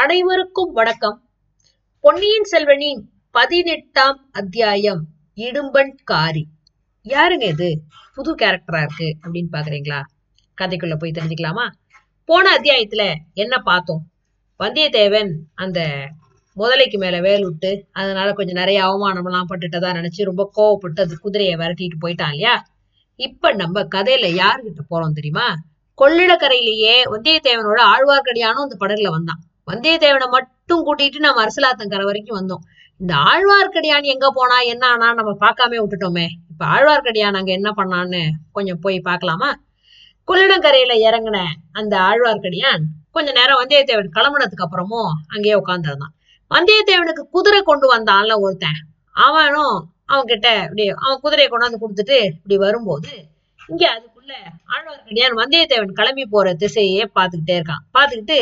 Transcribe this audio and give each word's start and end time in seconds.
அனைவருக்கும் 0.00 0.72
வணக்கம். 0.72 1.28
பொன்னியின் 2.00 2.42
செல்வனின் 2.50 3.00
பதினெட்டாம் 3.30 4.28
அத்தியாயம் 4.32 5.06
இடும்பன் 5.36 5.94
காரி. 6.04 6.46
யாருங்க 7.04 7.42
இது? 7.42 7.80
புது 8.14 8.34
கேரக்டரா 8.34 8.82
இருக்கு 8.82 9.16
அப்படின்னு 9.22 9.46
பாக்குறீங்களா? 9.52 10.00
கதைக்குள்ள 10.60 10.94
போய் 10.94 11.10
தெரிஞ்சுக்கலாமா? 11.10 11.70
போன 12.24 12.56
அத்தியாயத்துல 12.56 13.14
என்ன 13.32 13.58
பார்த்தோம்? 13.58 14.02
வந்தியத்தேவன் 14.58 15.32
அந்த 15.54 16.08
முதலைக்கு 16.56 16.98
மேல 16.98 17.20
வேல் 17.20 17.44
விட்டு 17.44 17.86
அதனால 17.92 18.32
கொஞ்சம் 18.32 18.56
நிறைய 18.56 18.84
அவமானம் 18.84 19.24
எல்லாம் 19.24 19.46
பட்டுட்டதா 19.48 19.94
நினைச்சு 19.94 20.24
ரொம்ப 20.24 20.50
கோவப்பட்டு 20.56 21.00
அது 21.00 21.18
குதிரையை 21.18 21.54
விரட்டிட்டு 21.54 22.06
போயிட்டான் 22.06 22.34
இல்லையா? 22.34 22.62
இப்ப 23.16 23.52
நம்ம 23.52 23.82
கதையில 23.82 24.40
யாருகிட்ட 24.42 24.80
போறோம் 24.90 25.12
தெரியுமா? 25.12 25.54
கொள்ளிடக்கரையிலேயே 25.98 27.02
வந்தியத்தேவனோட 27.04 27.80
ஆழ்வார்க்கடியானும் 27.80 28.62
அந்த 28.62 28.76
படகுல 28.80 29.08
வந்தான். 29.08 29.40
வந்தியத்தேவனை 29.68 30.26
மட்டும் 30.28 30.82
கூட்டிட்டு 30.86 31.18
நம்ம 31.18 31.42
அரசலாத்தங்கரை 31.44 32.04
வரைக்கும் 32.04 32.38
வந்தோம். 32.40 32.62
இந்த 33.00 33.14
ஆழ்வார்க்கடியான் 33.30 34.06
எங்க 34.12 34.26
போனா 34.30 34.56
என்ன 34.72 34.84
ஆனா 34.86 35.06
நம்ம 35.14 35.32
பார்க்காம 35.40 35.78
விட்டுட்டோமே. 35.82 36.26
இப்ப 36.50 36.64
ஆழ்வார்க்கடியான் 36.66 37.38
அங்க 37.40 37.50
என்ன 37.52 37.70
பண்ணான்னு 37.76 38.22
கொஞ்சம் 38.52 38.80
போய் 38.80 38.98
பார்க்கலாமா? 39.00 39.50
கொள்ளிடங்கரையில 40.28 40.94
இறங்கின 41.08 41.38
அந்த 41.72 41.94
ஆழ்வார்க்கடியான் 42.08 42.82
கொஞ்ச 43.10 43.28
நேரம் 43.32 43.60
வந்தியத்தேவன் 43.62 44.14
கிளம்புனதுக்கு 44.16 44.66
அப்புறமும் 44.66 45.12
அங்கேயே 45.28 45.54
உட்காந்துருந்தான் 45.54 46.14
வந்தியத்தேவனுக்கு 46.50 47.22
குதிரை 47.30 47.60
கொண்டு 47.62 47.86
வந்தான்ல 47.94 48.34
ஒருத்தன். 48.40 48.78
அவனும் 49.16 49.76
அவன் 50.06 50.26
கிட்ட 50.26 50.48
இப்படி 50.64 50.84
அவன் 51.04 51.20
குதிரையை 51.20 51.48
கொண்டாந்து 51.50 51.82
கொடுத்துட்டு 51.82 52.16
இப்படி 52.36 52.56
வரும்போது 52.56 53.10
இங்க 53.68 53.84
அதுக்குள்ள 53.96 54.32
ஆழ்வார்க்கடியான் 54.72 55.40
வந்தியத்தேவன் 55.42 55.98
கிளம்பி 55.98 56.24
போற 56.26 56.52
திசையே 56.62 57.04
பார்த்துக்கிட்டே 57.16 57.56
இருக்கான். 57.60 57.84
பாத்துக்கிட்டு 57.96 58.38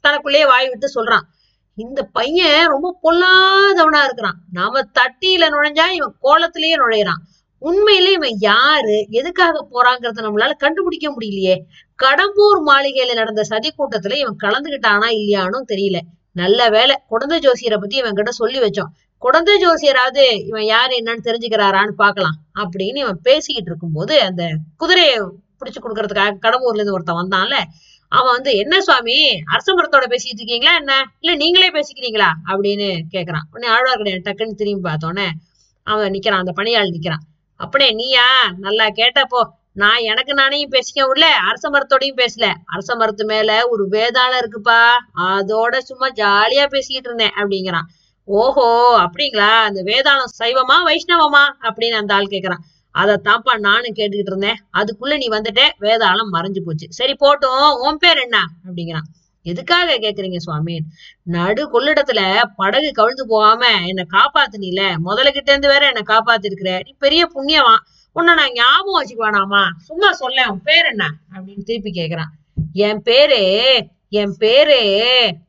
தனக்குள்ளேயே 0.00 0.46
வாய் 0.46 0.68
விட்டு 0.68 0.88
சொல்றான். 0.94 1.26
இந்த 1.74 2.02
பையன் 2.02 2.66
ரொம்ப 2.66 2.98
பொல்லாதவனா 3.02 4.04
இருக்கிறான். 4.04 4.38
நாம 4.52 4.80
தட்டியில 4.80 5.44
நுழைஞ்சா 5.48 5.90
இவன் 5.90 6.14
கோலத்திலேயே 6.22 6.76
நுழையிறான். 6.76 7.22
உண்மையிலே 7.58 8.12
இவன் 8.12 8.36
யாரு? 8.38 9.06
எதுக்காக 9.10 9.66
போறாங்கிறத 9.72 10.20
நம்மளால 10.26 10.52
கண்டுபிடிக்க 10.56 11.10
முடியலையே. 11.10 11.56
கடம்பூர் 12.02 12.60
மாளிகையில 12.66 13.14
நடந்த 13.14 13.42
சதி 13.42 13.72
கூட்டத்துல 13.78 14.14
இவன் 14.14 14.36
கலந்துகிட்டானா 14.42 15.08
இல்லையானும் 15.10 15.68
தெரியல. 15.72 15.98
நல்ல 16.32 16.68
வேலை 16.68 16.96
குழந்தை 17.08 17.38
ஜோசியரை 17.38 17.78
பத்தி 17.78 17.96
இவன் 17.96 18.12
கிட்ட 18.12 18.30
சொல்லி 18.30 18.60
வச்சோம். 18.60 18.90
குழந்தை 19.18 19.66
ஜோசியராவது 19.66 20.46
இவன் 20.46 20.64
யாரு 20.64 20.96
என்னன்னு 20.96 21.24
தெரிஞ்சுக்கிறாரான்னு 21.24 21.90
பாக்கலாம் 21.90 22.36
அப்படின்னு 22.58 22.96
இவன் 22.96 23.18
பேசிக்கிட்டு 23.22 23.70
இருக்கும்போது 23.70 24.20
அந்த 24.20 24.54
குதிரையை 24.76 25.18
பிடிச்சு 25.60 25.80
கொடுக்கறதுக்காக 25.80 26.36
கடம்பூர்ல 26.42 26.74
இருந்து 26.74 26.92
ஒருத்தன் 26.92 27.16
வந்தான்ல 27.16 27.56
அவன் 28.10 28.32
வந்து 28.32 28.52
என்ன 28.56 28.80
சுவாமி? 28.80 29.40
அரச 29.52 29.72
மரத்தோட 29.72 30.04
பேசிட்டு 30.08 30.38
இருக்கீங்களா 30.38 30.76
என்ன? 30.76 30.94
இல்ல 31.20 31.36
நீங்களே 31.36 31.70
பேசிக்கிறீங்களா? 31.70 32.28
அப்படின்னு 32.46 32.88
கேக்குறான். 33.12 33.46
உடனே 33.52 33.72
ஆழ்வார்க்கடியான் 33.74 34.24
டக்குன்னு 34.24 34.54
திரும்பி 34.54 34.88
பார்த்தோன்னே 34.88 35.28
அவன் 35.82 36.12
நிக்கிறான் 36.12 36.42
அந்த 36.42 36.52
பணியாள் 36.52 36.88
நிக்கிறான். 36.88 37.24
அப்படியே 37.56 37.90
நீயா? 37.90 38.28
நல்லா 38.58 38.86
கேட்டப்போ 38.86 39.42
நான் 39.72 39.98
எனக்கு 39.98 40.32
நானையும் 40.32 40.72
பேசிக்க 40.72 41.02
உள்ள 41.02 41.26
அரச 41.26 41.70
மரத்தோடையும் 41.70 42.18
பேசல. 42.20 42.54
அரச 42.66 42.94
மரத்து 42.94 43.24
மேல 43.24 43.68
ஒரு 43.68 43.88
வேதாளம் 43.90 44.40
இருக்குப்பா. 44.40 44.82
அதோட 45.16 45.78
சும்மா 45.78 46.08
ஜாலியா 46.08 46.66
பேசிக்கிட்டு 46.66 47.14
இருந்தேன் 47.14 47.34
அப்படிங்கிறான். 47.36 47.86
ஓஹோ 48.24 48.66
அப்படிங்களா? 48.98 49.52
அந்த 49.62 49.82
வேதாளம் 49.82 50.42
சைவமா 50.42 50.76
வைஷ்ணவமா? 50.86 51.44
அப்படின்னு 51.62 51.94
அந்த 51.94 52.14
ஆள் 52.14 52.30
கேக்குறான். 52.30 52.62
அதைத்தாப்பா 52.94 53.58
நானும் 53.58 53.94
கேட்டுக்கிட்டு 53.94 54.26
இருந்தேன். 54.26 54.56
அதுக்குள்ள 54.72 55.16
நீ 55.16 55.28
வந்துட்ட 55.28 55.60
வேதாளம் 55.80 56.28
மறைஞ்சு 56.32 56.60
போச்சு. 56.60 56.86
சரி 56.92 57.16
போட்டோம். 57.20 57.78
உன் 57.80 57.96
பேர் 57.96 58.18
என்ன? 58.18 58.38
அப்படிங்கிறான். 58.64 59.08
எதுக்காக 59.42 59.98
கேக்குறீங்க 59.98 60.36
சுவாமி? 60.36 60.80
நடு 61.22 61.62
கொள்ளிடத்துல 61.70 62.42
படகு 62.56 62.92
கவிழ்ந்து 62.92 63.26
போகாம 63.26 63.66
என்னை 63.66 64.06
காப்பாத்துனீல. 64.10 64.94
முதல்ல 65.04 65.30
கிட்ட 65.30 65.50
இருந்து 65.50 65.68
வேற 65.68 65.86
என்ன 65.86 66.02
காப்பாத்திருக்கிற. 66.06 66.80
நீ 66.84 66.94
பெரிய 66.98 67.26
புண்ணியவான். 67.26 67.78
உன்னை 68.12 68.34
நான் 68.34 68.52
ஞாபகம் 68.52 69.02
வச்சுக்க 69.02 69.20
வேணாமா 69.20 69.64
சும்மா 69.76 70.12
சொல்ல 70.12 70.50
உன் 70.50 70.62
பேர் 70.62 70.84
என்ன? 70.84 71.06
அப்படின்னு 71.34 71.62
திருப்பி 71.62 71.90
கேக்குறான். 71.90 72.30
என் 72.72 73.02
பேரு 73.02 73.86
என் 74.08 74.34
பேரு 74.38 74.80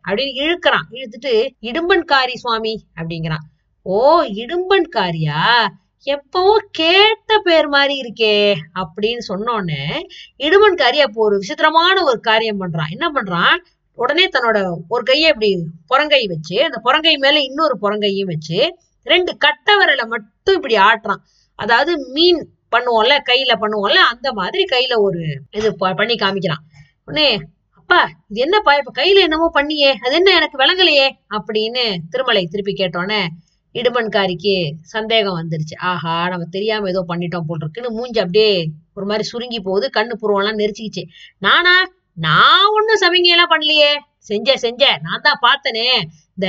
அப்படின்னு 0.07 0.33
இழுக்கிறான். 0.35 0.85
இழுத்துட்டு 0.91 1.49
இடும்பன்காரி 1.61 2.33
சுவாமி 2.33 2.85
அப்படிங்கிறான். 2.95 3.45
ஓ 3.81 4.23
இடும்பன்காரியா? 4.23 5.67
எப்பவோ 6.03 6.65
கேட்ட 6.71 7.37
பேர் 7.37 7.67
மாதிரி 7.67 8.01
இருக்கே 8.01 8.55
அப்படின்னு 8.75 9.21
சொன்னோடனே 9.27 9.99
இடுமன்காரி 10.37 10.97
அப்போ 10.97 11.23
ஒரு 11.23 11.37
விசித்திரமான 11.37 12.03
ஒரு 12.03 12.19
காரியம் 12.19 12.61
பண்றான். 12.61 12.89
என்ன 12.89 13.11
பண்றான்? 13.13 13.57
உடனே 13.93 14.27
தன்னோட 14.27 14.73
ஒரு 14.87 15.03
கையை 15.03 15.27
இப்படி 15.27 15.49
புறங்கை 15.89 16.27
வச்சு 16.27 16.63
அந்த 16.63 16.81
புறங்கை 16.83 17.17
மேல 17.17 17.39
இன்னொரு 17.39 17.77
புறங்கையும் 17.81 18.25
வச்சு 18.25 18.77
ரெண்டு 19.03 19.37
கட்ட 19.37 19.85
விரலை 19.85 20.07
மட்டும் 20.07 20.55
இப்படி 20.55 20.75
ஆட்டுறான். 20.75 21.21
அதாவது 21.55 21.97
மீன் 22.11 22.49
பண்ணுவோம்ல 22.71 23.17
கையில 23.29 23.53
பண்ணுவோம்ல 23.61 23.99
அந்த 24.13 24.33
மாதிரி 24.33 24.63
கையில 24.63 24.95
ஒரு 24.97 25.41
இது 25.51 25.77
ப- 25.77 25.93
பண்ணி 25.93 26.15
காமிக்கிறான். 26.15 26.63
உடனே 27.05 27.39
அப்பா 27.75 28.09
இது 28.27 28.41
என்னப்பா? 28.41 28.75
இப்ப 28.75 28.91
கையில 29.01 29.19
என்னமோ 29.19 29.49
பண்ணியே 29.49 29.91
அது 29.91 30.15
என்ன 30.15 30.35
எனக்கு 30.35 30.57
விளங்கலையே? 30.57 31.07
அப்படின்னு 31.29 31.95
திருமலை 32.09 32.45
திருப்பி 32.45 32.73
கேட்டோன்னே 32.73 33.27
இடுமன்காரிக்கு 33.73 34.73
சந்தேகம் 34.81 35.37
வந்துருச்சு. 35.37 35.75
ஆஹா 35.79 36.27
நம்ம 36.27 36.45
தெரியாம 36.45 36.89
ஏதோ 36.89 37.05
பண்ணிட்டோம் 37.07 37.47
போல் 37.47 37.59
இருக்குன்னு 37.61 37.91
மூஞ்சி 37.91 38.19
அப்படியே 38.19 38.69
ஒரு 38.95 39.05
மாதிரி 39.05 39.23
சுருங்கி 39.23 39.59
போகுது 39.59 39.89
கண்ணு 39.93 40.13
புருவம்லாம் 40.21 40.57
நெரிச்சிக்கிச்சு. 40.57 41.03
நானா? 41.37 41.75
நான் 42.13 42.65
ஒண்ணும் 42.73 43.01
சமிகையெல்லாம் 43.01 43.51
பண்ணலையே. 43.51 43.91
செஞ்சேன் 44.29 44.61
செஞ்சேன். 44.61 44.97
நான் 45.01 45.23
தான் 45.23 45.39
பார்த்தனே. 45.41 45.87
இந்த 46.35 46.47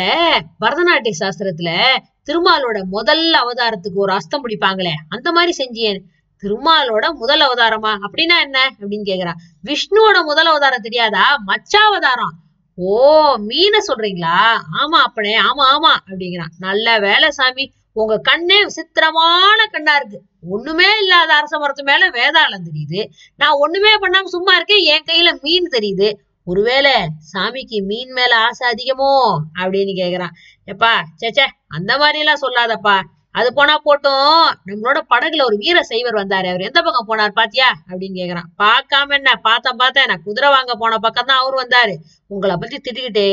பரதநாட்டிய 0.61 1.13
சாஸ்திரத்துல 1.19 1.71
திருமாலோட 2.27 2.83
முதல் 2.85 3.33
அவதாரத்துக்கு 3.33 3.95
ஒரு 3.95 4.13
அஸ்தம் 4.13 4.45
பிடிப்பாங்களே 4.45 4.93
அந்த 5.09 5.33
மாதிரி 5.33 5.53
செஞ்சியேன் 5.59 6.01
திருமாலோட 6.43 7.13
முதல் 7.13 7.41
அவதாரமா? 7.41 7.97
அப்படின்னா 8.07 8.39
என்ன? 8.41 8.75
அப்படின்னு 8.81 9.05
கேக்குறா. 9.05 9.33
விஷ்ணுவோட 9.65 10.23
முதல் 10.25 10.47
அவதாரம் 10.47 10.83
தெரியாதா? 10.83 11.25
மச்சாவதாரம். 11.47 12.35
ஓ 12.79 12.93
மீனை 13.39 13.81
சொல்றீங்களா? 13.89 14.37
ஆமா 14.81 14.99
அப்பனே 15.03 15.35
ஆமா 15.39 15.65
ஆமா 15.75 15.93
அப்படிங்கிறான். 16.07 16.53
நல்ல 16.59 16.99
வேலை 16.99 17.31
சாமி 17.31 17.65
உங்க 17.93 18.19
கண்ணே 18.19 18.65
விசித்திரமான 18.65 19.67
கண்ணா 19.67 19.97
இருக்கு. 19.97 20.19
ஒண்ணுமே 20.49 20.89
இல்லாத 21.01 21.35
அரச 21.35 21.59
மரத்து 21.59 21.83
மேல 21.83 22.11
வேதாளம் 22.11 22.67
தெரியுது. 22.69 23.01
நான் 23.37 23.59
ஒண்ணுமே 23.59 23.93
பண்ணாம 23.97 24.25
சும்மா 24.25 24.55
இருக்கேன் 24.55 24.85
என் 24.85 25.09
கையில 25.11 25.41
மீன் 25.43 25.69
தெரியுது. 25.73 26.09
ஒருவேளை 26.45 26.95
சாமிக்கு 27.33 27.79
மீன் 27.87 28.13
மேல 28.13 28.37
ஆசை 28.37 28.65
அதிகமோ 28.73 29.11
அப்படின்னு 29.59 29.93
கேக்குறான். 30.03 30.35
எப்பா 30.67 30.93
சேச்சே 31.17 31.47
அந்த 31.69 31.99
மாதிரி 31.99 32.19
எல்லாம் 32.19 32.43
சொல்லாதப்பா. 32.43 32.97
அது 33.33 33.55
போனா 33.55 33.83
போட்டும். 33.85 34.49
நம்மளோட 34.67 34.99
படகுல 35.11 35.45
ஒரு 35.45 35.57
வீர 35.57 35.83
சைவர் 35.83 36.15
வந்தாரு. 36.15 36.49
அவர் 36.49 36.61
எந்த 36.61 36.83
பக்கம் 36.83 37.09
போனார் 37.09 37.29
பாத்தியா? 37.29 37.69
அப்படின்னு 37.89 38.19
கேக்குறான். 38.21 38.49
பார்க்காம 38.59 39.09
என்ன? 39.09 39.35
பார்த்தேன் 39.35 39.77
பார்த்தேன். 39.77 40.05
நான் 40.05 40.23
குதிரை 40.25 40.51
வாங்க 40.51 40.75
போன 40.75 40.99
பக்கம் 40.99 41.27
தான் 41.27 41.39
அவரு 41.39 41.57
வந்தாரு. 41.63 41.95
உங்களை 42.27 42.57
பத்தி 42.57 42.77
திட்டிக்கிட்டே 42.77 43.29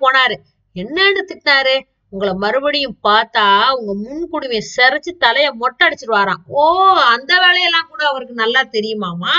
போனாரு. 0.00 0.36
என்னன்னு 0.74 1.22
திட்டினாரு? 1.28 1.80
உங்களை 2.08 2.34
மறுபடியும் 2.34 2.96
பார்த்தா 3.08 3.70
உங்க 3.70 3.92
முன்குடுமையை 4.02 4.60
சரிச்சு 4.76 5.10
தலைய 5.20 5.52
மொட்டை 5.52 5.88
அடிச்சிருவாராம் 5.88 6.42
ஓ 6.46 6.92
அந்த 6.92 7.38
வேலையெல்லாம் 7.38 7.86
கூட 7.88 8.06
அவருக்கு 8.06 8.34
நல்லா 8.34 8.60
தெரியுமாமா? 8.60 9.36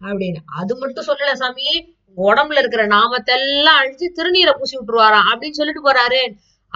அப்படின்னு. 0.00 0.40
அது 0.56 0.76
மட்டும் 0.76 1.04
சொல்லல 1.06 1.32
சாமி. 1.32 1.96
உடம்புல 2.16 2.58
இருக்கிற 2.58 2.86
நாமத்தெல்லாம் 2.86 3.78
அழிச்சு 3.82 4.06
திருநீரை 4.16 4.52
பூசி 4.58 4.78
விட்டுருவாராம் 4.78 5.28
அப்படின்னு 5.30 5.50
சொல்லிட்டு 5.50 5.92
போறாரு. 5.92 6.22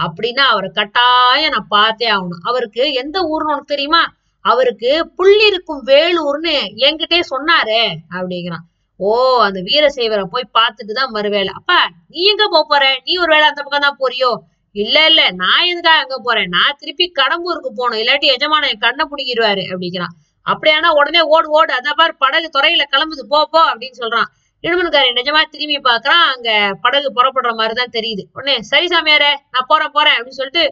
அப்படின்னா 0.05 0.45
அவரை 0.53 0.69
கட்டாயம் 0.73 1.51
நான் 1.51 1.67
பார்த்தே 1.69 2.09
ஆகணும். 2.09 2.43
அவருக்கு 2.43 2.93
எந்த 2.93 3.21
ஊர்னு 3.21 3.51
உனக்கு 3.53 3.65
தெரியுமா? 3.65 4.03
அவருக்கு 4.41 5.11
புள்ளிருக்கும் 5.17 5.81
வேலூர்னு 5.85 6.55
என்கிட்டயே 6.85 7.23
சொன்னாரே 7.29 7.83
அப்படிங்கிறான். 8.13 8.65
ஓ 8.95 9.41
அந்த 9.41 9.59
வீரசைவரை 9.59 10.23
போய் 10.23 10.53
பார்த்துட்டு 10.53 10.93
தான் 10.93 11.11
மறுவேலை 11.11 11.51
அப்பா 11.53 11.89
நீ 12.09 12.23
எங்க 12.23 12.65
போற? 12.69 12.99
நீ 13.03 13.17
ஒரு 13.17 13.31
வேளை 13.33 13.47
அந்த 13.47 13.63
பக்கம் 13.63 13.81
தான் 13.81 13.99
போறியோ? 13.99 14.31
இல்ல 14.71 15.05
இல்ல 15.05 15.31
நான் 15.31 15.65
எதுக்காக 15.65 15.99
அங்க 15.99 16.17
போறேன்? 16.23 16.47
நான் 16.47 16.75
திருப்பி 16.77 17.11
கடம்பூருக்கு 17.19 17.69
போகணும். 17.75 17.99
இல்லாட்டி 17.99 18.27
எஜமான 18.35 18.67
என் 18.67 18.77
கண்ணை 18.77 19.05
பிடிக்கிடுவாரு 19.11 19.63
அப்படிங்கிறான். 19.71 20.13
அப்படியானா 20.45 20.89
உடனே 20.89 21.21
ஓடு 21.21 21.49
ஓடு. 21.49 21.73
அதான் 21.73 21.95
பாரு 21.95 22.15
படகு 22.15 22.49
துறையில 22.59 22.83
கிளம்புது. 22.91 23.23
போ 23.29 23.45
போ 23.45 23.73
அப்படின்னு 23.73 23.97
சொல்றான். 23.99 24.29
இடுமன்காரி 24.63 25.09
நிஜமா 25.19 25.41
திரும்பி 25.49 25.77
பாக்குறான் 25.89 26.23
அங்க 26.33 26.49
படகு 26.81 27.09
புறப்படுற 27.17 27.51
மாதிரிதான் 27.55 27.93
தெரியுது. 27.93 28.23
உடனே 28.33 28.55
சரி 28.61 28.87
சாமியாரே 28.87 29.31
நான் 29.51 29.67
போறேன் 29.67 29.93
போறேன் 29.93 30.13
அப்படின்னு 30.13 30.39
சொல்லிட்டு 30.39 30.63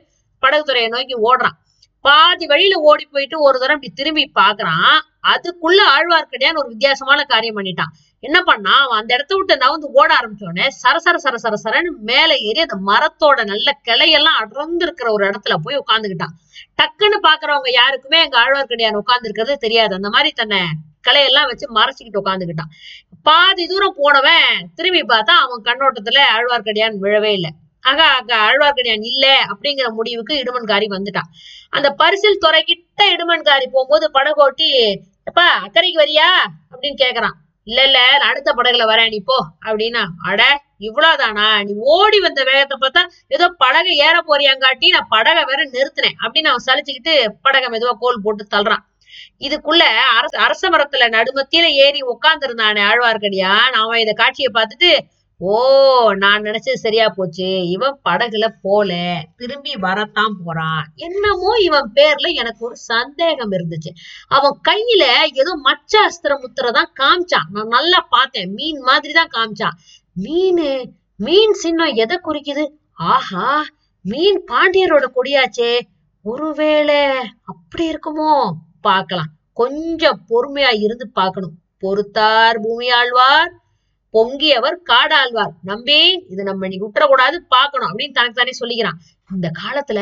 படகு 0.44 0.64
துறையை 0.64 0.90
நோக்கி 0.90 1.16
ஓடுறான். 1.28 1.56
பாதி 2.06 2.46
வழியில 2.46 2.76
ஓடி 2.80 3.06
போயிட்டு 3.06 3.38
ஒரு 3.42 3.60
தடவை 3.60 3.76
இப்படி 3.76 3.92
திரும்பி 4.00 4.24
பாக்குறான் 4.40 4.96
அதுக்குள்ள 5.28 5.80
ஆழ்வார்க்கடியான்னு 5.96 6.62
ஒரு 6.62 6.68
வித்தியாசமான 6.68 7.24
காரியம் 7.24 7.58
பண்ணிட்டான். 7.58 7.94
என்ன 8.24 8.38
பண்ணா 8.42 8.74
அவன் 8.84 9.00
அந்த 9.00 9.12
இடத்த 9.14 9.34
விட்டு 9.36 9.56
நவுந்து 9.56 9.88
ஓட 9.94 10.10
ஆரம்பிச்சோடனே 10.20 10.68
சரசர 10.82 11.16
சர 11.26 11.36
சரசரன்னு 11.44 11.92
மேல 12.10 12.32
ஏறி 12.48 12.60
அந்த 12.60 12.78
மரத்தோட 12.92 13.40
நல்ல 13.44 13.68
கிளையெல்லாம் 13.88 14.40
அடர்ந்து 14.42 14.86
இருக்கிற 14.86 15.12
ஒரு 15.12 15.26
இடத்துல 15.30 15.56
போய் 15.64 15.82
உட்காந்துக்கிட்டான் 15.84 16.34
டக்குன்னு 16.76 17.20
பாக்குறவங்க 17.28 17.72
யாருக்குமே 17.72 18.20
எங்க 18.24 18.38
ஆழ்வார்க்கடியான் 18.44 19.02
உட்கார்ந்து 19.02 19.30
இருக்கிறது 19.30 19.56
தெரியாது. 19.58 19.94
அந்த 19.96 20.10
மாதிரி 20.10 20.32
தன்னை 20.32 20.62
கிளையெல்லாம் 21.08 21.50
வச்சு 21.52 21.66
மறைச்சிக்கிட்டு 21.74 22.22
உட்காந்துக்கிட்டான் 22.24 22.72
பாதி 23.26 23.68
தூரம் 23.68 23.98
போனவன் 23.98 24.48
திரும்பி 24.76 25.02
பார்த்தா 25.02 25.34
அவன் 25.44 25.62
கண்ணோட்டத்துல 25.64 26.20
ஆழ்வார்க்கடியான் 26.36 26.98
விழவே 27.04 27.32
இல்லை. 27.34 27.52
ஆக 27.84 28.04
அங்க 28.18 28.34
ஆழ்வார்க்கடியான் 28.38 29.06
இல்ல 29.12 29.26
அப்படிங்கிற 29.52 29.88
முடிவுக்கு 29.90 30.34
இடுமன்காரி 30.44 30.88
வந்துட்டான். 30.88 31.30
அந்த 31.70 31.88
பரிசில் 31.92 32.38
துறை 32.38 32.64
கிட்ட 32.64 33.02
இடுமன்காரி 33.16 33.66
போகும்போது 33.72 34.06
படகோட்டி 34.14 34.70
எப்பா 35.30 35.46
அக்கறைக்கு 35.66 36.00
வரியா? 36.04 36.30
அப்படின்னு 36.72 36.98
கேக்குறான். 37.04 37.36
இல்ல 37.68 37.84
இல்ல 37.84 38.00
நான் 38.12 38.30
அடுத்த 38.30 38.50
படகுல 38.54 38.84
வரேன் 38.86 39.10
நீ 39.10 39.20
போ 39.26 39.38
அப்படின்னா 39.66 40.04
அட 40.30 40.42
இவ்வளவுதானா? 40.80 41.48
நீ 41.64 41.72
ஓடி 41.94 42.20
வந்த 42.20 42.44
வேகத்தை 42.44 42.78
பார்த்தா 42.82 43.02
ஏதோ 43.28 43.46
படகு 43.58 43.92
ஏற 43.98 44.16
போறியாங்காட்டி 44.28 44.88
நான் 44.90 45.08
படகை 45.10 45.44
வேற 45.44 45.62
நிறுத்தினேன் 45.72 46.18
அப்படின்னு 46.24 46.52
அவன் 46.52 46.68
சலிச்சுக்கிட்டு 46.68 47.14
படகை 47.42 47.70
மெதுவா 47.70 47.94
கோல் 48.00 48.24
போட்டு 48.24 48.46
தள்ளுறான். 48.56 48.84
இதுக்குள்ள 49.40 49.84
அரச 50.18 50.40
அரச 50.40 50.70
மரத்துல 50.70 51.10
நடுமத்தியில 51.10 51.68
ஏறி 51.86 52.02
உட்கார்ந்து 52.02 52.48
இருந்தானே 52.48 52.84
ஆழ்வார்க்கடியான் 52.92 53.76
அவன் 53.82 54.00
இத 54.00 54.14
காட்சியை 54.14 54.52
பார்த்துட்டு 54.54 54.92
ஓ 55.42 55.56
நான் 56.14 56.42
நினைச்சது 56.42 56.74
சரியா 56.74 57.10
போச்சு. 57.10 57.68
இவன் 57.70 58.00
படகுல 58.10 58.46
போல 58.62 58.92
திரும்பி 59.38 59.76
வரத்தான் 59.76 60.36
போறான். 60.46 60.84
என்னமோ 60.96 61.52
இவன் 61.60 61.92
பேர்ல 61.96 62.28
எனக்கு 62.34 62.66
ஒரு 62.66 62.76
சந்தேகம் 62.76 63.52
இருந்துச்சு. 63.52 63.92
அவன் 64.28 64.60
கையில 64.70 65.04
ஏதோ 65.34 65.56
மச்ச 65.64 65.94
அஸ்திர 66.08 66.34
முத்திரதான் 66.36 66.92
காமிச்சான். 67.00 67.50
நான் 67.50 67.68
நல்லா 67.68 68.06
பார்த்தேன். 68.10 68.54
மீன் 68.54 68.80
மாதிரி 68.80 69.14
தான் 69.14 69.34
காமிச்சான். 69.34 69.78
மீனு 70.24 70.70
மீன் 71.18 71.54
சின்னம் 71.54 71.94
எதை 71.96 72.20
குறிக்குது? 72.24 72.66
ஆஹா 72.94 73.66
மீன் 74.06 74.44
பாண்டியரோட 74.52 75.06
கொடியாச்சே. 75.16 75.80
ஒருவேளை 76.26 77.02
அப்படி 77.44 77.92
இருக்குமோ? 77.92 78.34
பார்க்கலாம். 78.88 79.30
கொஞ்சம் 79.60 80.20
பொறுமையா 80.30 80.72
இருந்து 80.86 81.06
பார்க்கணும். 81.20 81.56
பொறுத்தார் 81.84 82.58
பூமி 82.64 82.88
ஆழ்வார் 83.00 83.52
பொங்கியவர் 84.14 84.78
காடாழ்வார். 84.90 85.54
நம்பி 85.64 86.00
இது 86.32 86.42
நம்ம 86.44 86.68
இன்னைக்கு 86.68 86.88
விட்டுறக்கூடாது 86.88 87.38
பார்க்கணும் 87.56 87.90
அப்படின்னு 87.90 88.18
தனக்கு 88.18 88.40
தானே 88.40 88.54
சொல்லிக்கிறான். 88.62 89.00
இந்த 89.36 89.48
காலத்துல 89.62 90.00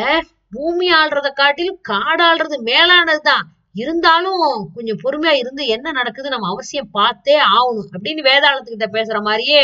பூமி 0.55 0.87
ஆள்றத 0.93 1.27
காட்டிலும் 1.33 1.79
காடாள்றது 1.89 2.57
மேலானதுதான். 2.69 3.45
இருந்தாலும் 3.81 4.41
கொஞ்சம் 4.75 4.99
பொறுமையா 5.03 5.33
இருந்து 5.41 5.63
என்ன 5.75 5.87
நடக்குது 5.91 6.33
நம்ம 6.33 6.49
அவசியம் 6.51 6.91
பார்த்தே 6.91 7.37
ஆகணும் 7.55 7.89
அப்படின்னு 7.95 8.21
வேதாளத்துக்கிட்ட 8.29 8.87
பேசுற 8.97 9.19
மாதிரியே 9.27 9.61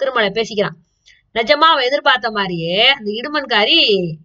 திருமலை 0.00 0.30
பேசிக்கிறான். 0.38 0.76
நிஜமா 1.38 1.66
அவன் 1.72 1.88
எதிர்பார்த்த 1.88 2.30
மாதிரியே 2.30 2.78
அந்த 2.96 3.08
இடுமன்காரி 3.18 3.78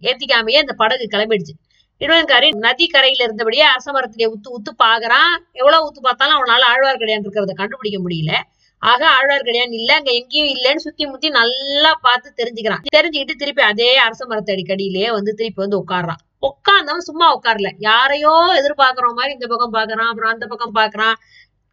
ஏத்திக்காமையே 0.08 0.58
அந்த 0.64 0.74
படகு 0.82 1.04
கிளம்பிடுச்சு. 1.12 1.54
இடுவன்காரி 2.00 2.48
நதி 2.54 2.86
கரையில 2.86 3.24
இருந்தபடியே 3.24 3.64
அரசமரத்திலே 3.74 4.26
உத்து 4.26 4.48
உத்து 4.56 4.72
பாக்குறான். 4.84 5.32
எவ்வளவு 5.52 5.86
உத்து 5.88 6.00
பார்த்தாலும் 6.00 6.36
அவனால 6.36 6.62
ஆழ்வார்க்கடியான் 6.72 7.24
இருக்கிறத 7.24 7.54
கண்டுபிடிக்க 7.54 7.98
முடியல. 8.00 8.32
ஆக 8.78 9.08
ஆழ்வார்க்கடியான் 9.08 9.72
இல்ல 9.72 9.94
அங்க 9.94 10.10
எங்கேயும் 10.10 10.56
இல்லைன்னு 10.56 10.76
சுத்தி 10.76 11.06
முத்தி 11.06 11.28
நல்லா 11.28 11.98
பார்த்து 12.00 12.32
தெரிஞ்சுக்கிறான். 12.36 12.84
தெரிஞ்சுக்கிட்டு 12.96 13.34
திருப்பி 13.38 13.62
அதே 13.62 13.96
அரச 13.96 14.26
மரத்தடி 14.26 14.64
கடியிலேயே 14.66 15.10
வந்து 15.10 15.34
திருப்பி 15.34 15.60
வந்து 15.60 15.84
உட்கார்றான். 15.84 16.22
உட்கார்ந்தவன் 16.40 17.08
சும்மா 17.08 17.40
உட்காரல. 17.40 17.70
யாரையோ 17.78 18.34
எதிர்பார்க்கிற 18.60 19.08
மாதிரி 19.14 19.32
இந்த 19.32 19.46
பக்கம் 19.46 19.72
பாக்குறான் 19.72 20.10
அப்புறம் 20.12 20.32
அந்த 20.32 20.46
பக்கம் 20.46 20.74
பாக்குறான். 20.74 21.16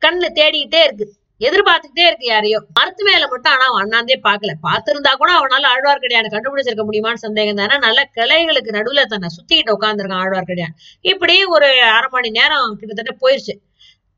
கண்ணுல 0.01 0.27
தேடிக்கிட்டே 0.33 0.83
இருக்கு. 0.83 1.05
எதிர்பார்த்துக்கிட்டே 1.41 2.05
இருக்கு 2.07 2.25
யாரையோ. 2.25 2.59
மருத்து 2.73 3.03
மேல 3.03 3.23
மட்டும் 3.27 3.51
ஆனா 3.53 3.65
அவன் 3.65 3.81
அண்ணாந்தே 3.83 4.15
பாக்கல 4.27 4.51
பாத்திருந்தா 4.67 5.11
கூட 5.13 5.31
அவனால 5.39 5.63
ஆழ்வார்க்கடியான 5.73 6.29
கண்டுபிடிச்சிருக்க 6.35 6.83
முடியுமான்னு 6.89 7.23
சந்தேகம் 7.25 7.55
தானே. 7.55 7.77
நல்ல 7.77 7.99
கிளைகளுக்கு 8.17 8.75
நடுவுல 8.77 9.03
தன்னை 9.05 9.29
சுத்திக்கிட்டு 9.37 9.75
உட்காந்துருக்கான் 9.77 10.23
ஆழ்வார்க்கடியான் 10.23 10.75
இப்படி 11.11 11.35
ஒரு 11.55 11.69
அரை 11.97 12.09
மணி 12.11 12.29
நேரம் 12.29 12.77
கிட்டத்தட்ட 12.79 13.13
போயிருச்சு. 13.23 13.55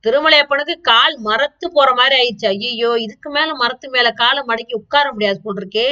திருமலையப்பனுக்கு 0.03 0.75
கால் 0.81 1.15
மரத்து 1.19 1.65
போற 1.71 1.89
மாதிரி 1.93 2.15
ஆயிடுச்சு. 2.19 2.47
ஐயோ 2.47 2.91
இதுக்கு 3.05 3.29
மேல 3.29 3.53
மரத்து 3.53 3.89
மேல 3.89 4.11
காலை 4.11 4.43
மடக்கி 4.47 4.73
உட்கார 4.73 5.05
முடியாது 5.11 5.39
போல் 5.43 5.59
இருக்கே. 5.61 5.89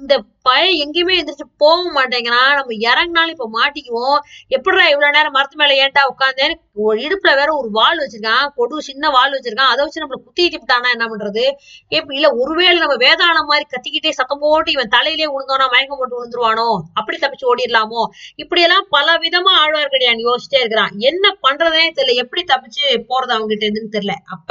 இந்த 0.00 0.14
பையன் 0.42 0.76
எங்கேயுமே 0.82 1.14
எந்திரிச்சு 1.20 1.46
போக 1.56 1.80
மாட்டேங்கிறான் 1.96 2.52
நம்ம 2.58 2.76
இறங்கினாலும் 2.84 3.34
இப்ப 3.34 3.46
மாட்டிக்குவோம். 3.58 4.18
எப்படிடா 4.48 4.84
இவ்வளவு 4.88 5.12
நேரம் 5.12 5.32
மரத்து 5.32 5.56
மேல 5.56 5.74
ஏன்டா 5.82 6.02
உட்காந்தேன்னு 6.12 6.54
ஒரு 6.82 6.96
இடுப்புல 7.00 7.30
வேற 7.36 7.50
ஒரு 7.54 7.68
வால் 7.70 7.98
வச்சிருக்கான். 7.98 8.46
கொடு 8.54 8.82
சின்ன 8.82 9.10
வால் 9.10 9.34
வச்சிருக்கான். 9.36 9.72
அதை 9.72 9.80
வச்சு 9.84 10.02
நம்மள 10.02 10.18
குத்திட்டு 10.26 10.60
விட்டானா 10.60 10.90
என்ன 10.90 11.06
பண்றது? 11.06 11.44
இப்ப 11.88 12.14
இல்ல 12.14 12.28
ஒருவேளை 12.34 12.76
நம்ம 12.78 12.96
வேதாளம் 13.04 13.50
மாதிரி 13.52 13.66
கத்திக்கிட்டே 13.68 14.10
சத்தம் 14.10 14.38
போட்டு 14.38 14.72
இவன் 14.72 14.88
தலையிலே 14.88 15.26
விழுந்தோனா 15.26 15.66
மயக்கம் 15.74 16.00
போட்டு 16.00 16.18
விழுந்துருவானோ 16.18 16.68
அப்படி 16.94 17.18
தப்பிச்சு 17.18 17.48
ஓடிடலாமோ? 17.52 18.02
இப்படி 18.36 18.62
எல்லாம் 18.62 18.86
பல 18.90 19.18
விதமா 19.18 19.54
ஆழ்வார்க்கடியான் 19.62 20.24
யோசிச்சிட்டே 20.26 20.60
இருக்கிறான். 20.62 20.94
என்ன 21.02 21.36
பண்றதே 21.42 21.84
தெரியல. 21.98 22.14
எப்படி 22.16 22.44
தப்பிச்சு 22.44 22.82
போறது 23.10 23.34
அவங்க 23.36 23.50
கிட்ட 23.54 23.66
எதுன்னு 23.66 23.94
தெரியல. 23.96 24.16
அப்ப 24.28 24.50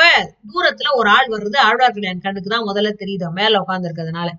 தூரத்துல 0.52 0.94
ஒரு 0.94 1.10
ஆள் 1.10 1.30
வருது. 1.30 1.60
ஆழ்வார்க்கடியான் 1.68 2.26
கண்ணுக்கு 2.28 2.50
தான் 2.50 2.68
முதல்ல 2.68 2.94
தெரியுது. 3.02 3.28
மேல 3.32 3.62
உட்கார்ந்து 3.62 3.90
இருக்கிறதுனால 3.90 4.30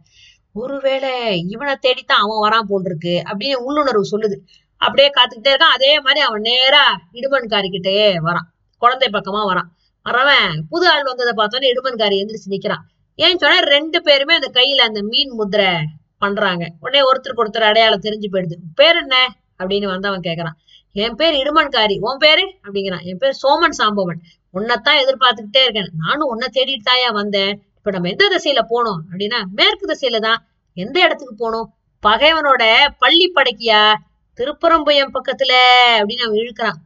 ஒருவேளை 0.52 1.44
இவனை 1.49 1.76
தேடித்தான் 1.76 2.19
அவன் 2.19 2.50
வரான் 2.50 2.62
போல் 2.62 2.82
இருக்கு 2.85 3.23
அப்படின்னு 3.25 3.55
உள்ளுணர்வு 3.55 4.05
சொல்லுது. 4.11 4.37
அப்படியே 4.76 5.08
காத்துக்கிட்டே 5.08 5.52
இருக்கான். 5.52 5.75
அதே 5.75 6.00
மாதிரி 6.00 6.20
அவன் 6.20 6.41
நேரா 6.41 7.00
இடுமன்காரிக்கிட்டே 7.12 8.14
வரான். 8.25 8.49
குழந்தை 8.79 9.08
பக்கமா 9.12 9.44
வரான். 9.49 9.69
வரவன் 10.05 10.61
புது 10.69 10.88
ஆள் 10.88 11.02
வந்ததை 11.02 11.32
பார்த்தோன்னே 11.37 11.73
இடுமன்காரி 11.73 12.26
எந்திரிச்சு 12.26 12.50
நிக்கிறான். 12.50 12.82
ஏன் 13.14 13.38
சொன்னா 13.38 13.58
ரெண்டு 13.58 14.02
பேருமே 14.02 14.35
அந்த 14.35 14.50
கையில 14.52 14.81
அந்த 14.81 15.02
மீன் 15.02 15.31
முதிரை 15.31 15.75
பண்றாங்க. 16.19 16.73
உடனே 16.81 17.05
ஒருத்தருக்கு 17.12 17.41
ஒருத்தர் 17.41 17.62
அடையாளம் 17.62 18.00
தெரிஞ்சு 18.00 18.26
போயிடுது. 18.32 18.55
பேர் 18.75 18.96
என்ன? 18.96 19.37
அப்படின்னு 19.58 19.87
வந்தவன் 19.87 20.20
கேக்குறான். 20.20 20.53
என் 20.93 21.14
பேர் 21.14 21.35
இடுமன்காரி 21.35 21.96
உன் 22.00 22.17
பேரு? 22.17 22.55
அப்படிங்கிறான். 22.62 23.05
என் 23.05 23.19
பேர் 23.19 23.37
சோமன் 23.43 23.82
சாம்பவன். 23.82 24.17
உன்னைத்தான் 24.50 24.99
எதிர்பார்த்துக்கிட்டே 24.99 25.62
இருக்கேன். 25.62 25.91
நானும் 25.99 26.29
உன்னை 26.29 26.49
தேடிட்டு 26.53 26.88
தாயா 26.91 27.12
வந்தேன். 27.12 27.69
இப்ப 27.81 27.91
நம்ம 27.91 28.09
எந்த 28.09 28.25
திசையில 28.29 28.61
போனோம் 28.71 28.99
அப்படின்னா 29.11 29.38
மேற்கு 29.53 29.85
திசையில 29.93 30.19
தான் 30.21 30.41
எந்த 30.77 31.00
இடத்துக்கு 31.00 31.35
போனோம்? 31.43 31.69
பகைவனோட 32.03 32.62
பள்ளி 32.99 33.32
படைக்கியா 33.35 33.94
திருப்பரம்பயம் 34.38 35.12
பக்கத்துல 35.15 35.53
அப்படின்னு 35.99 36.25
அவன் 36.27 36.38
இழுக்கிறான். 36.38 36.79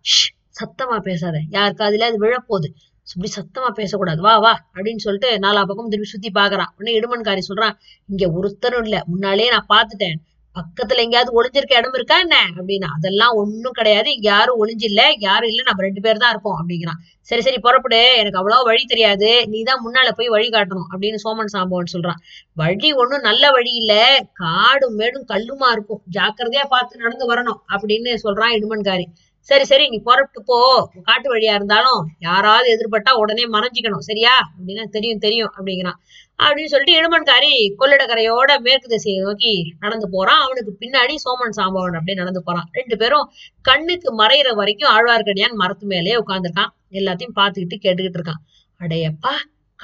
சத்தமா 0.60 1.00
பேசாத. 1.00 1.36
யாருக்கு 1.50 1.84
அதுல 1.84 2.06
அது 2.06 2.18
விழப்போகுது. 2.20 2.68
இப்படி 3.06 3.30
சத்தமா 3.36 3.70
பேசக்கூடாது. 3.70 4.20
வா 4.22 4.38
வா 4.38 4.52
அப்படின்னு 4.74 4.96
சொல்லிட்டு 4.96 5.38
நாலா 5.38 5.64
பக்கம் 5.64 5.88
திரும்பி 5.88 6.08
சுத்தி 6.08 6.30
பாக்குறான். 6.34 6.70
உடனே 6.76 7.00
இடுமன்காரி 7.00 7.42
சொல்றான் 7.48 7.74
இங்க 8.06 8.30
ஒருத்தரும் 8.30 8.82
இல்ல. 8.82 9.02
முன்னாலே 9.06 9.50
நான் 9.50 9.66
பாத்துட்டேன் 9.68 10.16
பக்கத்துல 10.56 11.02
எங்கேயாவது 11.04 11.32
ஒளிஞ்சிருக்க 11.38 11.74
இடம் 11.76 11.92
இருக்கா 11.92 12.16
என்ன? 12.18 12.36
அப்படின்னா 12.56 12.88
அதெல்லாம் 12.96 13.34
ஒண்ணும் 13.34 13.72
கிடையாது. 13.72 14.14
இங்க 14.14 14.28
யாரும் 14.28 14.60
ஒளிஞ்சு 14.62 14.84
இல்ல 14.84 15.02
யாரும் 15.18 15.48
இல்ல 15.48 15.62
நம்ம 15.62 15.82
ரெண்டு 15.82 16.00
பேர் 16.00 16.16
தான் 16.16 16.30
இருக்கோம் 16.30 16.58
அப்படிங்கிறான். 16.60 17.00
சரி 17.20 17.42
சரி 17.42 17.58
புறப்படு. 17.58 18.16
எனக்கு 18.16 18.38
அவ்வளவு 18.38 18.64
வழி 18.64 18.84
தெரியாது. 18.84 19.46
நீ 19.46 19.62
தான் 19.62 19.82
முன்னால 19.86 20.10
போய் 20.10 20.28
வழி 20.28 20.48
காட்டணும் 20.48 20.88
அப்படின்னு 20.92 21.20
சோமன் 21.24 21.52
சாம்பவன் 21.56 21.92
சொல்றான். 21.92 22.20
வழி 22.52 22.92
ஒண்ணும் 22.92 23.20
நல்ல 23.20 23.50
வழி 23.50 23.72
இல்ல. 23.74 23.94
காடும் 24.32 24.94
மேடும் 24.94 25.26
கல்லுமா 25.32 25.70
இருக்கும். 25.72 26.02
ஜாக்கிரதையா 26.12 26.66
பார்த்து 26.68 26.96
நடந்து 26.96 27.34
வரணும் 27.34 27.60
அப்படின்னு 27.74 28.14
சொல்றான் 28.24 28.54
இடுமன்காரி. 28.58 29.06
சரி 29.48 29.64
சரி 29.64 29.88
நீ 29.88 29.98
புறப்பட்டு 29.98 30.40
போ. 30.44 30.58
காட்டு 31.02 31.28
வழியா 31.34 31.54
இருந்தாலும் 31.54 32.00
யாராவது 32.18 32.68
எதிர்பட்டா 32.74 33.12
உடனே 33.12 33.44
மறைஞ்சிக்கணும் 33.48 34.06
சரியா? 34.08 34.34
அப்படின்னா 34.54 34.84
தெரியும் 34.84 35.18
தெரியும் 35.18 35.52
அப்படிங்கிறான். 35.56 35.98
அப்படின்னு 36.42 36.64
சொல்லிட்டு 36.64 36.96
இடுமன்காரி 37.00 37.52
கொள்ளிடக்கரையோட 37.78 38.58
மேற்கு 38.58 38.88
திசையை 38.88 39.22
நோக்கி 39.22 39.52
நடந்து 39.80 40.08
போறான். 40.10 40.40
அவனுக்கு 40.40 40.72
பின்னாடி 40.80 41.14
சோமன் 41.24 41.56
சாம்பவன் 41.56 41.98
அப்படியே 41.98 42.14
நடந்து 42.14 42.42
போறான். 42.42 42.68
ரெண்டு 42.72 42.96
பேரும் 42.96 43.26
கண்ணுக்கு 43.62 44.10
மறையிற 44.18 44.54
வரைக்கும் 44.54 44.92
ஆழ்வார்க்கடியான் 44.96 45.54
மரத்து 45.54 45.86
மேலேயே 45.86 46.16
உட்காந்துருக்கான் 46.16 46.72
எல்லாத்தையும் 46.90 47.36
பார்த்துக்கிட்டு 47.36 47.78
கேட்டுக்கிட்டு 47.82 48.20
இருக்கான். 48.20 48.42
அடையப்பா 48.80 49.34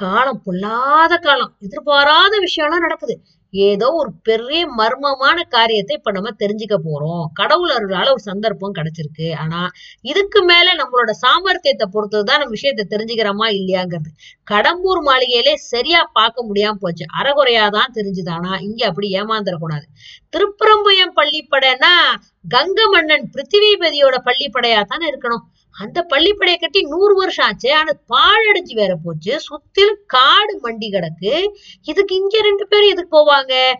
காலம் 0.01 0.41
பொல்லாத 0.43 1.13
காலம். 1.17 1.53
எதிர்பாராத 1.59 2.33
விஷயம்லாம் 2.45 2.85
நடக்குது. 2.85 3.15
ஏதோ 3.53 3.87
ஒரு 3.91 4.11
பெரிய 4.23 4.59
மர்மமான 4.77 5.37
காரியத்தை 5.49 5.93
இப்ப 5.97 6.11
நம்ம 6.11 6.29
தெரிஞ்சுக்க 6.39 6.75
போறோம். 6.85 7.23
கடவுள் 7.33 7.71
அருளால 7.71 8.11
ஒரு 8.11 8.23
சந்தர்ப்பம் 8.23 8.75
கிடைச்சிருக்கு. 8.75 9.27
ஆனா 9.35 9.59
இதுக்கு 10.03 10.41
மேல 10.43 10.67
நம்மளோட 10.75 11.11
சாமர்த்தியத்தை 11.23 11.87
பொறுத்ததுதான் 11.95 12.41
நம்ம 12.41 12.55
விஷயத்தை 12.57 12.85
தெரிஞ்சுக்கிறோமா 12.89 13.47
இல்லையாங்கிறது. 13.59 14.09
கடம்பூர் 14.51 15.01
மாளிகையிலே 15.09 15.55
சரியா 15.65 16.01
பார்க்க 16.13 16.47
முடியாம 16.49 16.79
போச்சு. 16.79 17.05
அறகுறையாதான் 17.19 17.95
தெரிஞ்சுது. 17.97 18.29
ஆனா 18.29 18.53
இங்க 18.59 18.81
அப்படி 18.87 19.09
ஏமாந்துடக்கூடாது. 19.19 19.85
திருப்பரம்பயம் 20.29 21.15
பள்ளிப்படைன்னா 21.15 21.93
கங்க 22.49 22.79
மன்னன் 22.93 23.27
பிருத்திவிபதியோட 23.33 24.15
பள்ளிப்படையா 24.29 24.81
தானே 24.85 25.05
இருக்கணும். 25.11 25.43
அந்த 25.81 26.05
பள்ளிப்படையை 26.09 26.59
கட்டி 26.59 26.81
நூறு 26.81 27.15
வருஷம் 27.15 27.45
ஆச்சு. 27.45 27.69
ஆனா 27.75 27.91
பாழடைஞ்சு 28.09 28.73
வேற 28.73 28.93
போச்சு. 29.03 29.33
சுத்திலும் 29.37 29.99
காடு 30.07 30.59
மண்டி 30.63 30.87
கிடக்கு. 30.89 31.33
இதுக்கு 31.83 32.15
இங்க 32.15 32.41
ரெண்டு 32.41 32.67
பேரும் 32.67 32.89
எதுக்கு 32.89 33.13
போவாங்க? 33.17 33.73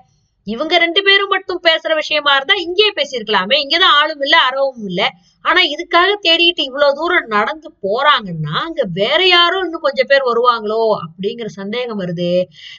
இவங்க 0.43 0.77
ரெண்டு 0.77 1.01
பேரும் 1.01 1.27
மட்டும் 1.27 1.61
பேசுற 1.63 1.95
விஷயமா 1.95 2.35
இருந்தா 2.35 2.53
இங்கேயே 2.53 2.91
பேசியிருக்கலாமே. 2.91 3.55
இங்கதான் 3.63 3.95
ஆளும் 3.99 4.21
இல்ல 4.21 4.37
அறவும் 4.37 4.85
இல்ல. 4.85 5.09
ஆனா 5.41 5.61
இதுக்காக 5.61 6.11
தேடிட்டு 6.21 6.61
இவ்வளவு 6.61 6.93
தூரம் 6.93 7.27
நடந்து 7.27 7.71
போறாங்கன்னா 7.83 8.55
அங்க 8.59 8.87
வேற 8.93 9.27
யாரும் 9.27 9.63
இன்னும் 9.63 9.81
கொஞ்சம் 9.81 10.05
பேர் 10.07 10.21
வருவாங்களோ 10.21 10.81
அப்படிங்கிற 11.01 11.45
சந்தேகம் 11.45 11.99
வருது. 11.99 12.31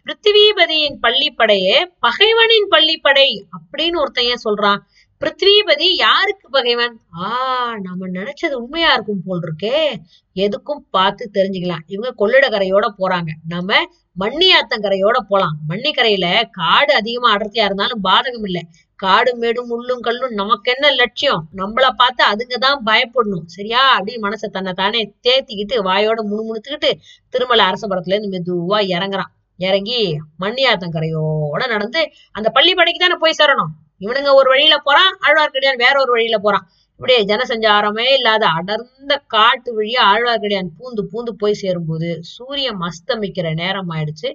பிருத்திவிபதியின் 0.04 0.98
பள்ளிப்படையே 1.02 1.76
பகைவனின் 2.02 2.68
பள்ளிப்படை 2.70 3.42
அப்படின்னு 3.56 3.96
ஒருத்தன் 3.96 4.24
ஏன் 4.24 4.44
சொல்றான்? 4.44 4.78
பிருத்விபதி 5.22 5.88
யாருக்கு 5.96 6.50
பகைவன்? 6.50 7.00
ஆ 7.22 7.76
நம்ம 7.82 8.08
நினைச்சது 8.08 8.52
உண்மையா 8.52 8.92
இருக்கும் 8.92 9.22
போல் 9.26 9.40
இருக்கே 9.40 9.94
எதுக்கும் 10.34 10.80
பார்த்து 10.90 11.30
தெரிஞ்சுக்கலாம். 11.34 11.78
இவங்க 11.86 12.26
கொள்ளிடக்கரையோட 12.26 12.88
போறாங்க. 12.98 13.28
நம்ம 13.48 13.76
மண்ணியாத்தங்கரையோட 14.20 15.18
போலாம். 15.28 15.56
மண்ணிக்கரையில 15.68 16.42
காடு 16.50 16.94
அதிகமா 16.94 17.34
அடர்த்தியா 17.34 17.64
இருந்தாலும் 17.64 18.04
பாதகம் 18.04 18.42
இல்லை. 18.42 18.66
காடு 18.94 19.36
மேடும் 19.36 19.70
முள்ளும் 19.70 20.00
கல்லும் 20.00 20.34
நமக்கு 20.34 20.74
என்ன 20.78 20.94
லட்சியம்? 20.94 21.48
நம்மள 21.56 21.88
பார்த்து 21.96 22.24
அதுங்கதான் 22.24 22.80
பயப்படணும். 22.86 23.44
சரியா? 23.46 24.00
அப்படின்னு 24.00 24.22
மனசை 24.22 24.50
தன்னை 24.50 24.72
தானே 24.72 25.14
தேத்திக்கிட்டு 25.28 25.74
வாயோட 25.74 26.26
முணுமுணுத்துக்கிட்டு 26.30 26.90
திருமலை 27.28 27.64
அரசபுரத்துல 27.64 28.22
இருந்து 28.22 28.42
மெதுவா 28.42 28.80
இறங்குறான். 28.80 29.30
இறங்கி 29.56 30.18
மண்ணியாத்தங்கரையோட 30.40 31.66
நடந்து 31.68 32.10
அந்த 32.32 32.52
பள்ளிப்படைக்கு 32.54 32.98
தானே 32.98 33.14
போய் 33.18 33.34
சேரணும். 33.38 33.72
இவனுங்க 34.02 34.34
ஒரு 34.34 34.48
வழியில 34.50 34.76
போறான் 34.78 35.12
ஆழ்வார்க்கடியான் 35.26 35.76
வேற 35.76 36.00
ஒரு 36.00 36.12
வழியில 36.12 36.38
போறான். 36.38 36.66
இப்படியே 36.92 37.20
ஜனசஞ்சாரமே 37.24 38.12
இல்லாத 38.16 38.46
அடர்ந்த 38.46 39.22
காட்டு 39.26 39.70
வழியா 39.78 40.02
ஆழ்வார்க்கடியான் 40.12 40.68
பூந்து 40.78 41.02
பூந்து 41.12 41.32
போய் 41.32 41.52
சேரும்போது 41.52 42.18
சூரியன் 42.22 42.80
அஸ்தமிக்கிற 42.80 43.54
நேரம் 43.54 43.90
ஆயிடுச்சு. 43.90 44.28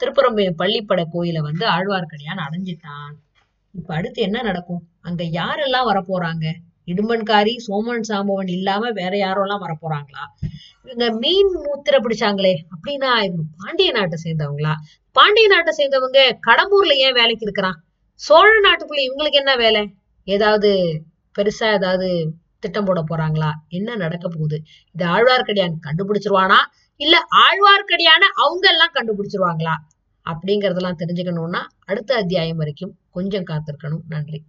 திருப்புறம்பயம் 0.00 0.58
பள்ளிப்படை 0.58 1.04
கோயில 1.14 1.38
வந்து 1.38 1.66
ஆழ்வார்க்கடியான் 1.66 2.44
அடைஞ்சிட்டான். 2.46 3.12
இப்ப 3.70 3.94
அடுத்து 3.94 4.22
என்ன 4.22 4.42
நடக்கும்? 4.42 4.88
அங்க 5.00 5.22
யாரெல்லாம் 5.24 5.88
வரப்போறாங்க? 5.90 6.46
இடும்பன்காரி 6.86 7.56
சோமன் 7.66 8.06
சாம்பவன் 8.08 8.48
இல்லாம 8.48 8.90
வேற 8.90 9.16
யாரும் 9.16 9.42
எல்லாம் 9.42 9.64
வரப்போறாங்களா? 9.64 10.24
இவங்க 10.84 11.10
மீன் 11.12 11.52
மூத்திர 11.64 11.98
பிடிச்சாங்களே 11.98 12.54
அப்படின்னா 12.74 13.10
இவங்க 13.22 13.42
பாண்டிய 13.56 13.90
நாட்டை 13.90 14.18
சேர்ந்தவங்களா? 14.24 14.74
பாண்டிய 15.16 15.48
நாட்டை 15.48 15.74
சேர்ந்தவங்க 15.76 16.20
கடம்பூர்ல 16.46 16.94
ஏன் 16.96 17.12
வேலைக்கு 17.12 17.40
இருக்கிறான்? 17.40 17.83
சோழ 18.20 18.60
நாட்டுக்குள்ள 18.60 19.00
இவங்களுக்கு 19.04 19.32
என்ன 19.32 19.56
வேலை? 19.56 19.94
ஏதாவது 20.24 20.70
பெருசா 21.38 21.72
ஏதாவது 21.72 22.34
திட்டம் 22.58 22.84
போட 22.84 23.00
போறாங்களா? 23.02 23.50
என்ன 23.68 23.96
நடக்க 23.96 24.28
போகுது? 24.28 24.62
இது 24.92 25.06
ஆழ்வார்க்கடியான் 25.06 25.74
கண்டுபிடிச்சிருவானா? 25.86 26.58
இல்ல 26.96 27.18
ஆழ்வார்க்கடியான 27.18 28.22
அவங்க 28.34 28.68
எல்லாம் 28.68 28.94
கண்டுபிடிச்சிருவாங்களா? 28.94 29.74
அப்படிங்கறதெல்லாம் 30.26 30.98
தெரிஞ்சுக்கணும்னா 30.98 31.62
அடுத்த 31.86 32.14
அத்தியாயம் 32.14 32.56
வரைக்கும் 32.56 32.98
கொஞ்சம் 33.10 33.44
காத்திருக்கணும். 33.44 34.04
நன்றி. 34.08 34.42